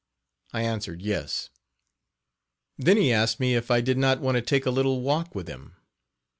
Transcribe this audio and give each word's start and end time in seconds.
I 0.51 0.63
answered, 0.63 1.03
yes. 1.03 1.51
Then 2.75 2.97
he 2.97 3.13
asked 3.13 3.39
me 3.39 3.53
if 3.53 3.69
I 3.69 3.81
did 3.81 3.99
not 3.99 4.19
want 4.19 4.33
to 4.33 4.41
take 4.41 4.65
a 4.65 4.71
little 4.71 5.01
walk 5.01 5.35
with 5.35 5.47
him. 5.47 5.75